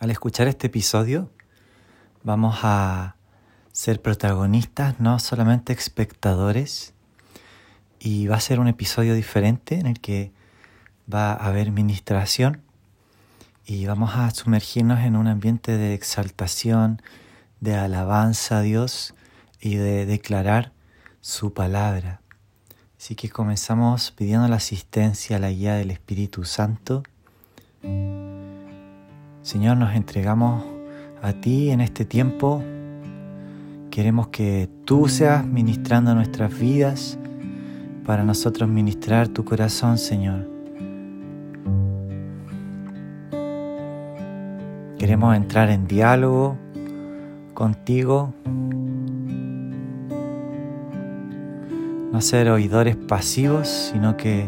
[0.00, 1.30] Al escuchar este episodio,
[2.22, 3.16] vamos a
[3.70, 6.94] ser protagonistas, no solamente espectadores,
[7.98, 10.32] y va a ser un episodio diferente en el que
[11.12, 12.62] va a haber ministración
[13.66, 17.02] y vamos a sumergirnos en un ambiente de exaltación,
[17.60, 19.14] de alabanza a Dios
[19.60, 20.72] y de declarar
[21.20, 22.22] su palabra.
[22.98, 27.02] Así que comenzamos pidiendo la asistencia, la guía del Espíritu Santo.
[29.42, 30.62] Señor, nos entregamos
[31.22, 32.62] a ti en este tiempo.
[33.90, 37.18] Queremos que tú seas ministrando nuestras vidas
[38.04, 40.46] para nosotros ministrar tu corazón, Señor.
[44.98, 46.58] Queremos entrar en diálogo
[47.54, 48.34] contigo,
[52.12, 54.46] no ser oidores pasivos, sino que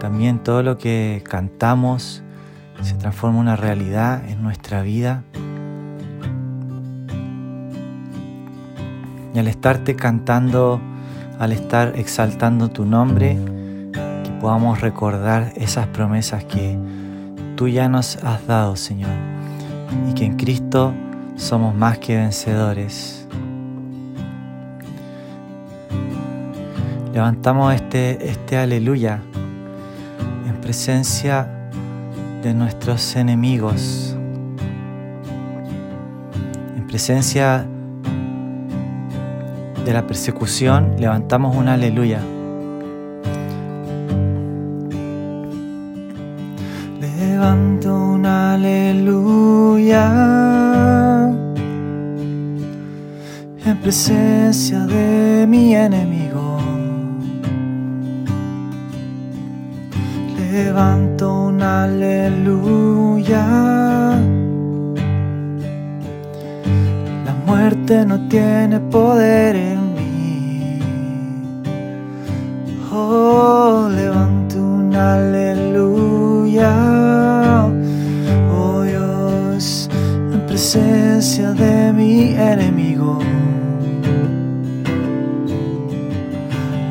[0.00, 2.22] también todo lo que cantamos
[2.82, 5.22] se transforma una realidad en nuestra vida.
[9.34, 10.80] Y al estarte cantando,
[11.38, 13.38] al estar exaltando tu nombre,
[13.92, 16.78] que podamos recordar esas promesas que
[17.56, 19.10] tú ya nos has dado, Señor,
[20.10, 20.92] y que en Cristo
[21.36, 23.26] somos más que vencedores.
[27.14, 29.20] Levantamos este, este aleluya
[30.46, 31.61] en presencia
[32.42, 34.16] de nuestros enemigos,
[36.76, 37.64] en presencia
[39.84, 42.20] de la persecución, levantamos un aleluya.
[47.00, 50.04] Levanto un aleluya
[53.64, 56.31] en presencia de mi enemigo.
[61.80, 63.44] Aleluya.
[67.26, 70.78] La muerte no tiene poder en mí.
[72.92, 76.74] Oh, levanto un aleluya.
[78.54, 79.88] Oh Dios,
[80.34, 83.18] en presencia de mi enemigo.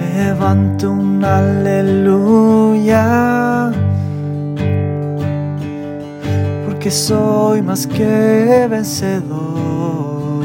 [0.00, 3.27] Levanto un aleluya.
[6.90, 10.44] Soy más que vencedor.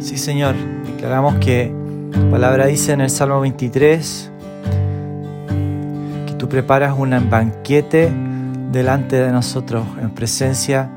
[0.00, 0.54] Sí, Señor,
[0.86, 1.74] declaramos que
[2.10, 4.30] tu palabra dice en el Salmo 23
[6.26, 8.10] que tú preparas un banquete
[8.72, 10.90] delante de nosotros en presencia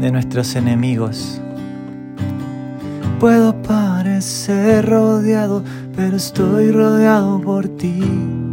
[0.00, 1.40] de nuestros enemigos.
[3.20, 5.62] Puedo parecer rodeado,
[5.94, 8.49] pero estoy rodeado por ti.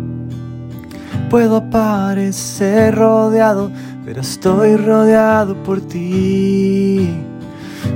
[1.29, 3.69] Puedo parecer rodeado,
[4.05, 7.09] pero estoy rodeado por ti.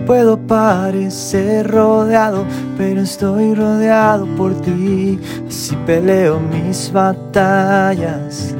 [0.05, 2.45] Puedo parecer rodeado,
[2.77, 5.17] pero estoy rodeado por ti.
[5.47, 8.53] Así peleo mis batallas.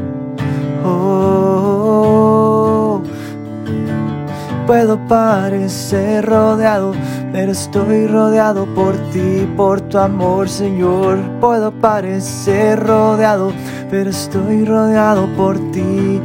[4.65, 6.93] Puedo parecer rodeado,
[7.31, 11.19] pero estoy rodeado por ti, por tu amor, Señor.
[11.39, 13.51] Puedo parecer rodeado,
[13.89, 16.21] pero estoy rodeado por ti.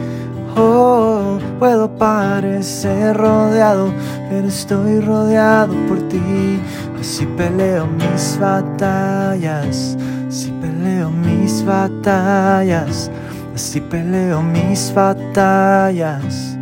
[0.56, 3.92] Oh, puedo parecer rodeado,
[4.30, 6.60] pero estoy rodeado por ti.
[6.98, 9.96] Así peleo mis batallas,
[10.28, 13.10] así peleo mis batallas,
[13.54, 16.55] así peleo mis batallas.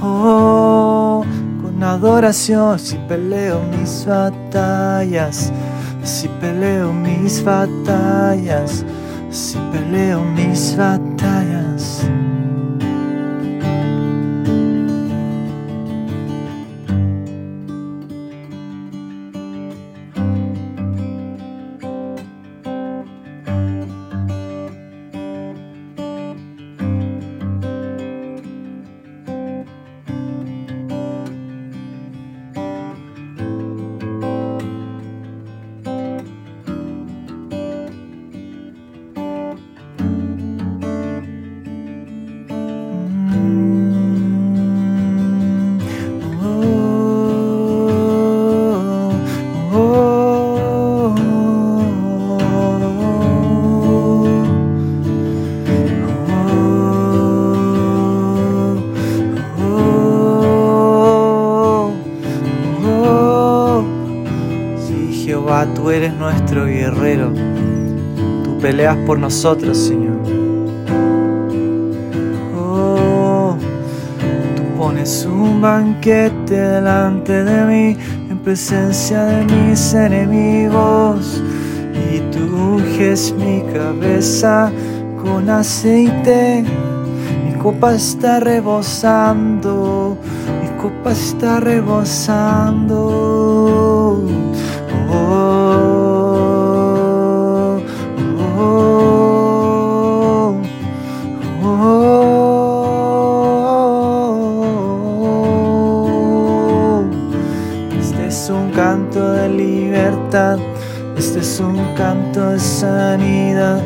[0.00, 1.24] Oh,
[1.60, 5.52] con adoración, así peleo mis batallas,
[6.02, 8.84] así peleo mis batallas,
[9.28, 11.97] así peleo mis batallas.
[65.74, 67.30] Tú eres nuestro guerrero.
[68.44, 70.16] Tú peleas por nosotros, Señor.
[72.56, 73.54] Oh,
[75.02, 77.94] es un banquete delante de mí,
[78.30, 81.42] en presencia de mis enemigos.
[82.12, 84.72] Y tú unges mi cabeza
[85.22, 86.64] con aceite,
[87.44, 90.16] mi copa está rebosando,
[90.62, 94.47] mi copa está rebosando.
[95.10, 95.14] Oh,
[98.56, 99.00] oh,
[101.64, 102.18] oh.
[107.98, 110.58] Este es un canto de libertad,
[111.16, 113.80] este es un canto de sanidad,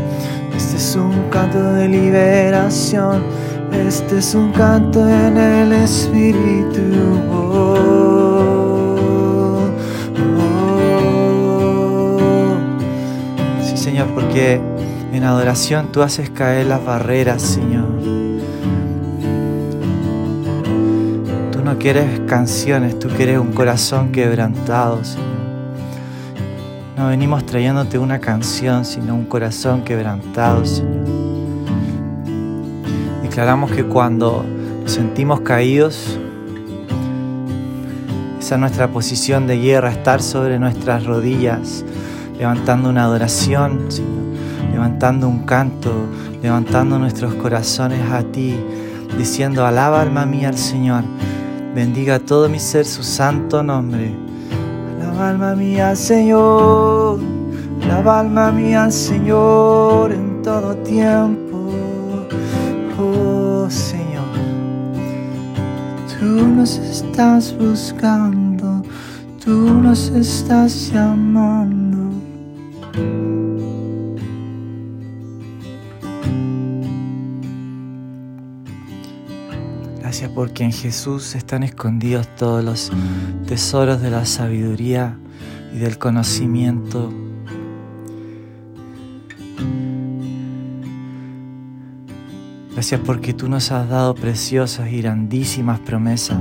[0.56, 3.22] este es un canto de liberación,
[3.72, 7.61] este es un canto en el Espíritu.
[14.14, 14.60] Porque
[15.12, 17.86] en adoración tú haces caer las barreras, Señor.
[21.52, 25.32] Tú no quieres canciones, tú quieres un corazón quebrantado, Señor.
[26.96, 31.04] No venimos trayéndote una canción, sino un corazón quebrantado, Señor.
[33.22, 34.44] Declaramos que cuando
[34.82, 36.18] nos sentimos caídos,
[38.38, 41.84] esa es nuestra posición de guerra, estar sobre nuestras rodillas,
[42.42, 44.10] levantando una adoración, Señor,
[44.72, 45.92] levantando un canto,
[46.42, 48.56] levantando nuestros corazones a ti,
[49.16, 51.04] diciendo, alaba alma mía al Señor,
[51.72, 54.12] bendiga todo mi ser su santo nombre.
[54.96, 57.20] Alaba alma mía Señor,
[57.84, 61.70] alaba alma mía Señor en todo tiempo.
[62.98, 64.34] Oh Señor,
[66.18, 68.82] tú nos estás buscando,
[69.44, 71.91] tú nos estás llamando.
[80.22, 82.92] Gracias porque en Jesús están escondidos todos los
[83.48, 85.18] tesoros de la sabiduría
[85.74, 87.12] y del conocimiento.
[92.72, 96.38] Gracias porque tú nos has dado preciosas y grandísimas promesas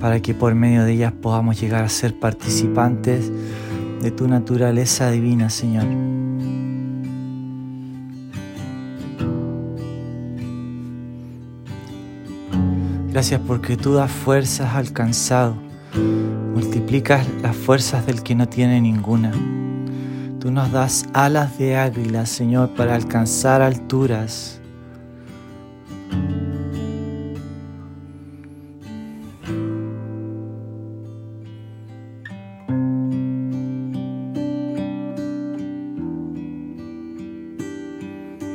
[0.00, 3.30] para que por medio de ellas podamos llegar a ser participantes
[4.02, 6.07] de tu naturaleza divina, Señor.
[13.18, 15.56] Gracias porque tú das fuerzas al cansado,
[16.54, 19.32] multiplicas las fuerzas del que no tiene ninguna.
[20.38, 24.60] Tú nos das alas de águila, Señor, para alcanzar alturas.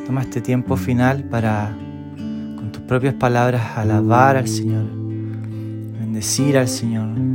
[0.05, 1.75] Toma este tiempo final para
[2.87, 4.85] propias palabras alabar al Señor,
[5.99, 7.32] bendecir al Señor.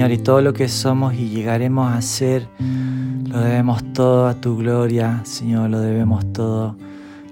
[0.00, 2.48] Señor, y todo lo que somos y llegaremos a ser,
[3.28, 6.74] lo debemos todo a tu gloria, Señor, lo debemos todo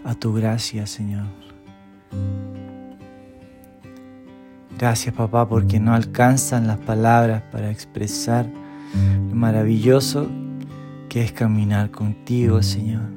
[0.04, 1.24] a tu gracia, Señor.
[4.78, 8.44] Gracias, papá, porque no alcanzan las palabras para expresar
[9.30, 10.28] lo maravilloso
[11.08, 13.08] que es caminar contigo, Señor.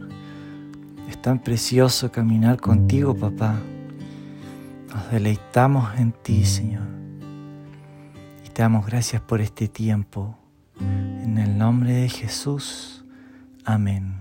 [1.09, 3.59] Es tan precioso caminar contigo, papá.
[4.93, 7.00] Nos deleitamos en ti, Señor.
[8.53, 10.37] Te damos gracias por este tiempo.
[10.79, 13.05] En el nombre de Jesús.
[13.63, 14.19] Amén.